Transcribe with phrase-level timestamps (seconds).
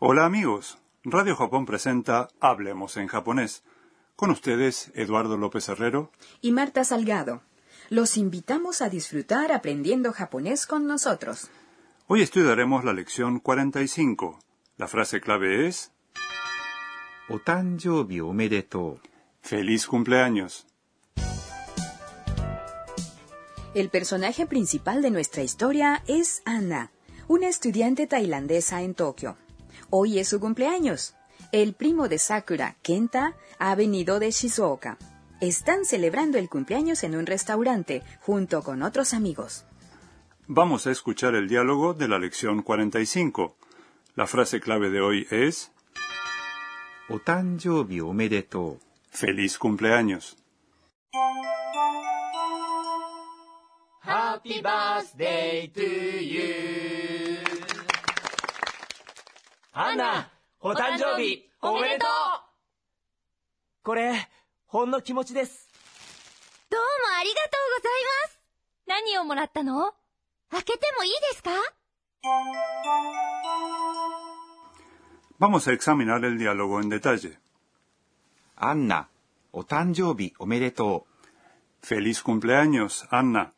[0.00, 3.64] Hola amigos, Radio Japón presenta Hablemos en japonés.
[4.14, 7.42] Con ustedes, Eduardo López Herrero y Marta Salgado.
[7.88, 11.50] Los invitamos a disfrutar aprendiendo japonés con nosotros.
[12.06, 14.38] Hoy estudiaremos la lección 45.
[14.76, 15.90] La frase clave es
[17.28, 19.00] Otanjoubi omedetou.
[19.42, 20.68] Feliz cumpleaños.
[23.74, 26.92] El personaje principal de nuestra historia es Anna,
[27.26, 29.36] una estudiante tailandesa en Tokio.
[29.90, 31.14] Hoy es su cumpleaños.
[31.52, 34.98] El primo de Sakura, Kenta, ha venido de Shizuoka.
[35.40, 39.64] Están celebrando el cumpleaños en un restaurante junto con otros amigos.
[40.46, 43.56] Vamos a escuchar el diálogo de la lección 45.
[44.16, 45.70] La frase clave de hoy es
[47.08, 48.78] Otanjoubi omedetou.
[49.10, 50.36] Feliz cumpleaños.
[54.02, 57.57] Happy birthday to you.
[59.80, 60.28] アンナ、
[60.60, 62.08] お誕生日おめでとう
[63.84, 64.28] これ、
[64.66, 65.68] ほんの気持ちです。
[66.68, 67.92] どうもありがとうござい
[68.26, 68.40] ます。
[68.88, 69.94] 何をもらったの
[70.50, 71.50] 開けてもいいですか
[75.38, 77.38] Vamos a examinar el diálogo en detalle.
[78.56, 79.06] アンナ、
[79.52, 81.06] お誕生日おめでと
[81.84, 83.52] Feliz cumpleaños, Anna.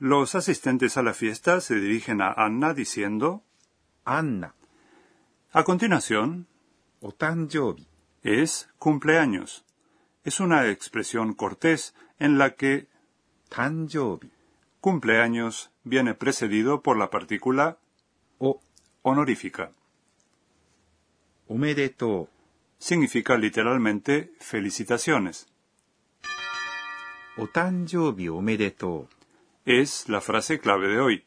[0.00, 3.42] Los asistentes a la fiesta se dirigen a Anna diciendo
[4.06, 4.55] う。
[5.52, 6.48] A continuación,
[7.00, 7.86] otanjobi
[8.22, 9.64] es cumpleaños.
[10.24, 12.88] Es una expresión cortés en la que
[13.48, 14.30] tanjobi
[14.80, 17.78] cumpleaños viene precedido por la partícula
[18.38, 18.60] o
[19.02, 19.72] honorífica.
[21.48, 22.28] Omedeto
[22.78, 25.48] significa literalmente felicitaciones.
[27.36, 29.08] Otanjobi omedeto
[29.64, 31.24] es la frase clave de hoy.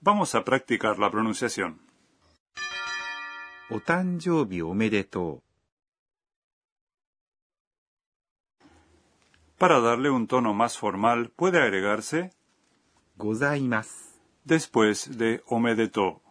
[0.00, 1.91] Vamos a practicar la pronunciación.
[3.71, 3.75] う。
[3.75, 5.41] お誕生日おめでと
[9.59, 12.31] Para darle un tono más formal puede agregarse う。
[13.17, 14.07] ございます。
[14.45, 16.21] después de omedeto.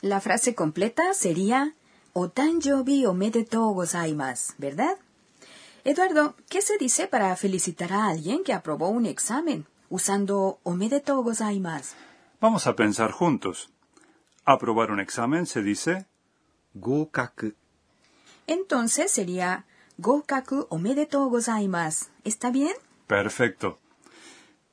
[0.00, 1.74] La frase completa sería
[2.14, 4.96] Otanjobi omedetou gozaimasu, ¿verdad?
[5.84, 11.94] Eduardo, ¿qué se dice para felicitar a alguien que aprobó un examen usando omedetou gozaimasu?
[12.40, 13.70] Vamos a pensar juntos.
[14.44, 16.06] Aprobar un examen se dice
[16.73, 17.53] Gokaku.
[18.47, 19.65] Entonces sería
[19.97, 21.31] Gokaku omedetou
[22.23, 22.73] ¿Está bien?
[23.07, 23.79] Perfecto.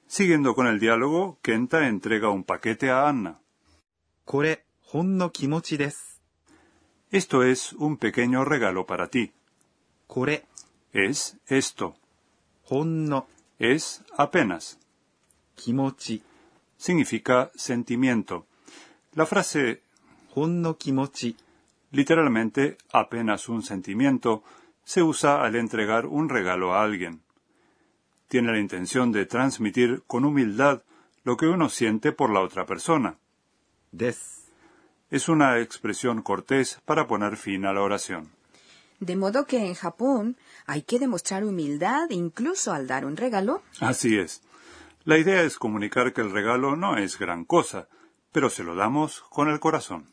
[0.06, 3.40] Siguiendo con el diálogo, Kenta entrega un paquete a Anna.
[4.24, 6.04] Kore, hon no kimochi desu.
[7.10, 9.32] Esto es un pequeño regalo para ti.
[10.06, 10.46] Kore
[10.92, 11.96] es esto.
[12.68, 13.26] Hon no
[13.58, 14.78] es apenas.
[15.54, 16.22] Kimochi
[16.76, 18.46] significa sentimiento.
[19.14, 19.82] La frase
[20.34, 21.36] hon no kimochi
[21.90, 24.42] literalmente apenas un sentimiento
[24.84, 27.22] se usa al entregar un regalo a alguien.
[28.28, 30.82] Tiene la intención de transmitir con humildad
[31.24, 33.18] lo que uno siente por la otra persona.
[33.92, 34.40] です。
[35.10, 38.30] Es una expresión cortés para poner fin a la oración.
[39.00, 40.36] De modo que en Japón
[40.66, 43.62] hay que demostrar humildad incluso al dar un regalo.
[43.80, 44.42] Así es.
[45.04, 47.88] La idea es comunicar que el regalo no es gran cosa,
[48.30, 50.06] pero se lo damos con el corazón.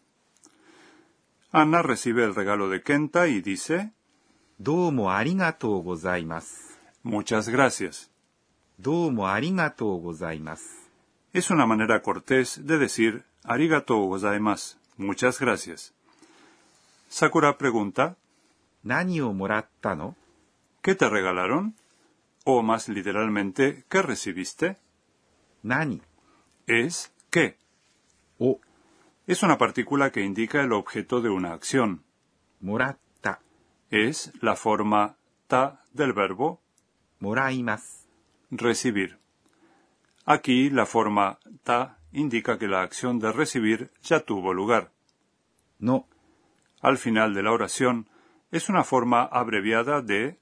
[1.51, 3.91] Anna recibe el regalo de Kenta y dice
[4.59, 6.79] どうもありがとうございます。
[7.05, 8.11] Muchas gracias.
[8.79, 10.91] どうもありがとうございます。
[11.35, 14.77] Es una manera cortés de decir arigato gozaimasu.
[14.99, 15.93] Muchas gracias.
[17.09, 18.17] Sakura pregunta
[18.85, 20.17] 何をもらったの
[20.83, 21.75] ¿Qué te regalaron?
[22.45, 24.79] O más literalmente, ¿qué recibiste?
[25.63, 26.03] 何
[26.67, 27.57] Es ¿qué?
[29.28, 32.06] es una partícula que indica el objeto de una acción.
[32.62, 33.42] Moratta
[33.92, 35.18] es la forma
[35.48, 36.62] ta del verbo
[37.20, 38.08] moraimas,
[38.50, 39.20] recibir.
[40.26, 44.94] Aquí la forma ta indica que la acción de recibir ya tuvo lugar.
[45.78, 46.08] No.
[46.80, 48.10] Al final de la oración
[48.52, 50.40] es una forma abreviada de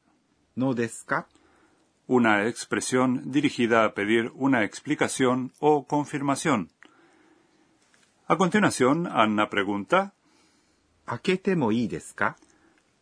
[0.54, 1.28] no desca,
[2.06, 6.70] una expresión dirigida a pedir una explicación o confirmación.
[8.28, 10.16] A continuación, Anna pregunta.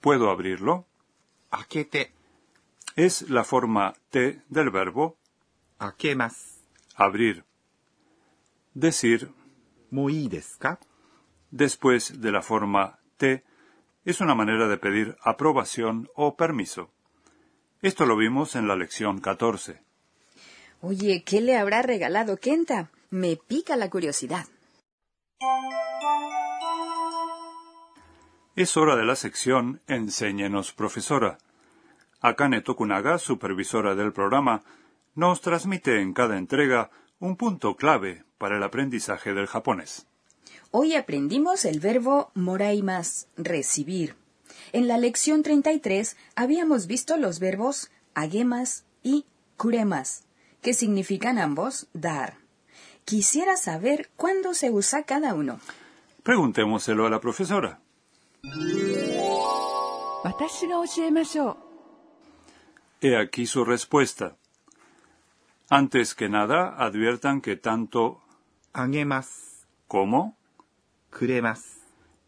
[0.02, 0.86] ¿Puedo abrirlo?
[2.98, 5.16] Es la forma te del verbo.
[6.96, 7.46] Abrir.
[8.74, 9.32] Decir?
[11.52, 13.46] Después de la forma te
[14.04, 16.92] es una manera de pedir aprobación o permiso.
[17.82, 19.82] Esto lo vimos en la lección 14.
[20.82, 22.92] Oye, ¿qué le habrá regalado Kenta?
[23.10, 24.48] Me pica la curiosidad.
[28.56, 31.40] Es hora de la sección Enséñenos, profesora.
[32.22, 34.64] Akane Tokunaga, supervisora del programa,
[35.16, 40.06] nos transmite en cada entrega un punto clave para el aprendizaje del japonés.
[40.70, 44.16] Hoy aprendimos el verbo moraimas, recibir.
[44.72, 49.26] En la lección 33 habíamos visto los verbos agemas y
[49.58, 50.26] kuremas,
[50.62, 52.43] que significan ambos dar.
[53.06, 55.60] Quisiera saber cuándo se usa cada uno.
[56.24, 57.80] Preguntémoselo a la profesora.
[63.02, 64.38] He aquí su respuesta.
[65.70, 68.22] Antes que nada, adviertan que tanto
[69.88, 70.38] como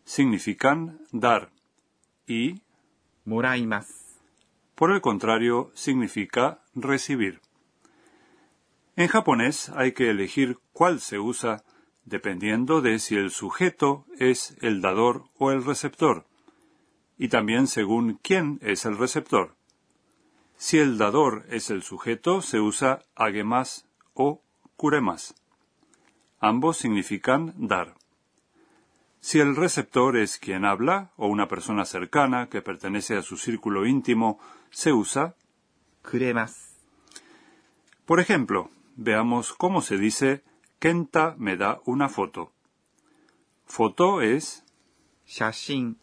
[0.04, 1.50] significan dar
[2.28, 2.62] y.
[4.76, 7.45] Por el contrario, significa recibir.
[8.96, 11.64] En japonés hay que elegir cuál se usa
[12.06, 16.26] dependiendo de si el sujeto es el dador o el receptor,
[17.18, 19.56] y también según quién es el receptor.
[20.56, 24.42] Si el dador es el sujeto, se usa agemas o
[24.78, 25.36] kuremas.
[26.40, 27.96] Ambos significan dar.
[29.20, 33.86] Si el receptor es quien habla o una persona cercana que pertenece a su círculo
[33.86, 34.40] íntimo,
[34.70, 35.36] se usa
[36.04, 36.78] kuremas.
[38.06, 40.43] Por ejemplo, veamos cómo se dice
[40.79, 42.53] Kenta me da una foto.
[43.67, 44.65] Foto es
[45.27, 45.97] 写真。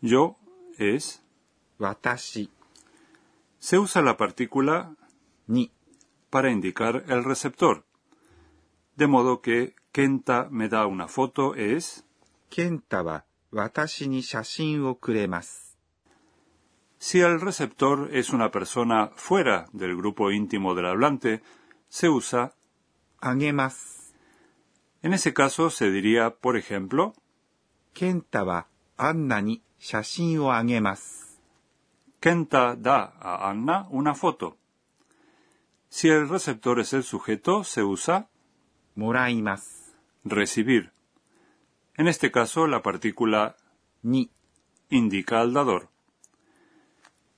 [0.00, 0.36] yo
[0.78, 1.22] es.
[1.78, 2.50] 私
[3.60, 4.96] Se usa la partícula
[5.48, 5.70] に
[6.30, 7.84] para indicar el receptor.
[8.96, 12.04] De modo que Kenta me da una foto es
[12.50, 15.68] 健太は私に写真をくれます。
[16.98, 21.42] si el receptor es una persona fuera del grupo íntimo del hablante,
[21.92, 22.52] se usa
[23.20, 24.14] あげます。
[25.02, 27.14] en ese caso se diría, por ejemplo,
[27.94, 28.66] 健太は
[28.96, 31.40] アンナに写真をあげます。
[32.20, 34.56] Kenta da a Anna una foto.
[35.88, 38.26] Si el receptor es el sujeto, se usa
[38.96, 39.96] もらいます。
[40.24, 40.90] recibir.
[41.96, 43.56] En este caso, la partícula
[44.04, 44.30] に
[44.90, 45.88] indica al dador.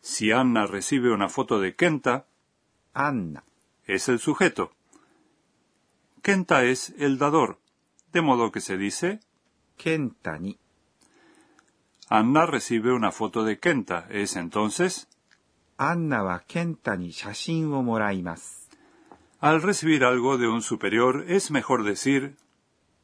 [0.01, 2.25] Si Anna recibe una foto de Kenta,
[2.93, 3.45] アンナ
[3.86, 4.72] es el sujeto.
[6.22, 7.60] Kenta es el dador,
[8.12, 9.20] de modo que se dice
[9.78, 10.58] Kenta ni.
[12.10, 15.08] Anna recibe una foto de Kenta, es entonces
[15.78, 18.66] Anna wa Kenta ni shashin wo moraimasu.
[19.40, 22.38] Al recibir algo de un superior es mejor decir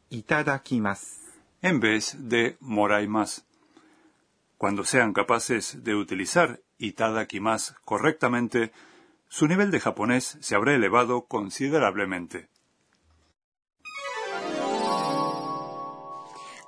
[0.09, 1.21] itadakimasu
[1.61, 3.41] en vez de moraimasu.
[4.57, 8.71] Cuando sean capaces de utilizar itadakimasu correctamente,
[9.31, 12.49] su nivel de japonés se habrá elevado considerablemente.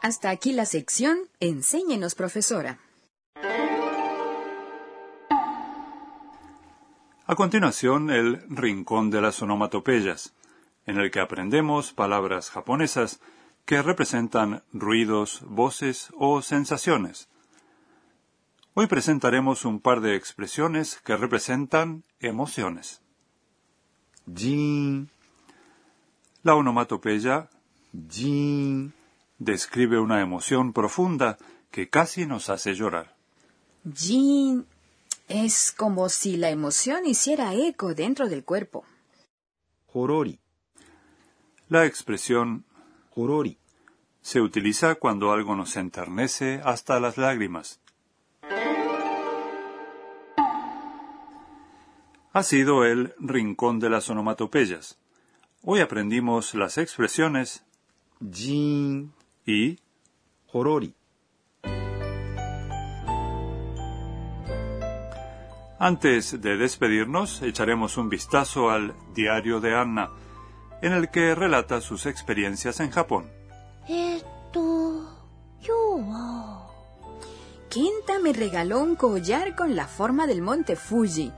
[0.02, 2.80] Hasta aquí la sección Enséñenos, profesora.
[7.26, 10.34] A continuación, el rincón de las onomatopeyas,
[10.86, 13.20] en el que aprendemos palabras japonesas
[13.66, 17.28] que representan ruidos, voces o sensaciones.
[18.76, 23.02] Hoy presentaremos un par de expresiones que representan emociones.
[24.34, 25.12] Jin.
[26.42, 27.52] La onomatopeya
[28.10, 28.92] Jin
[29.38, 31.38] describe una emoción profunda
[31.70, 33.16] que casi nos hace llorar.
[33.94, 34.66] Jin
[35.28, 38.86] es como si la emoción hiciera eco dentro del cuerpo.
[39.94, 40.40] Horori.
[41.70, 42.66] La expresión
[43.14, 43.60] horori
[44.24, 47.83] se utiliza cuando algo nos enternece hasta las lágrimas.
[52.34, 54.98] ha sido el rincón de las onomatopeyas.
[55.62, 57.64] Hoy aprendimos las expresiones
[58.32, 59.14] jin
[59.46, 59.80] y
[60.52, 60.96] horori.
[65.78, 70.10] Antes de despedirnos, echaremos un vistazo al diario de Anna,
[70.82, 73.30] en el que relata sus experiencias en Japón.
[77.70, 81.32] Quinta me regaló un collar con la forma del monte Fuji.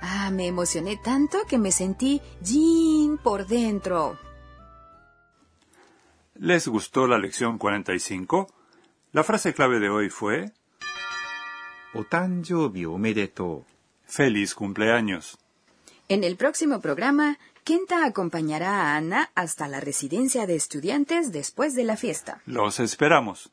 [0.00, 4.18] Ah, me emocioné tanto que me sentí Jean por dentro.
[6.34, 8.46] ¿Les gustó la lección 45?
[9.12, 10.52] La frase clave de hoy fue
[12.86, 13.64] omedetou.
[14.06, 15.38] Feliz cumpleaños.
[16.08, 21.84] En el próximo programa, Kenta acompañará a Ana hasta la residencia de estudiantes después de
[21.84, 22.40] la fiesta.
[22.46, 23.50] Los esperamos.